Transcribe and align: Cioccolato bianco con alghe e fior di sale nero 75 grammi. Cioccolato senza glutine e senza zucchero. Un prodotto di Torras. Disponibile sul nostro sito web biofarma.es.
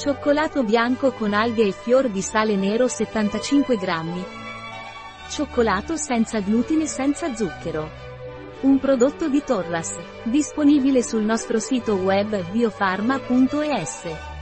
Cioccolato 0.00 0.64
bianco 0.64 1.12
con 1.12 1.34
alghe 1.34 1.64
e 1.64 1.72
fior 1.72 2.08
di 2.08 2.22
sale 2.22 2.56
nero 2.56 2.88
75 2.88 3.76
grammi. 3.76 4.24
Cioccolato 5.28 5.98
senza 5.98 6.40
glutine 6.40 6.84
e 6.84 6.86
senza 6.86 7.34
zucchero. 7.34 7.86
Un 8.62 8.78
prodotto 8.78 9.28
di 9.28 9.42
Torras. 9.44 9.98
Disponibile 10.22 11.02
sul 11.02 11.22
nostro 11.22 11.58
sito 11.58 11.96
web 11.96 12.50
biofarma.es. 12.50 14.39